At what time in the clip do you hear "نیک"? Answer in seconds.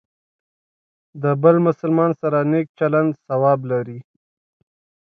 2.51-2.67